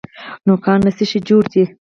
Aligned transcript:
نوکان 0.47 0.79
له 0.85 0.91
څه 0.97 1.03
شي 1.09 1.19
جوړ 1.27 1.43
دي؟ 1.53 1.63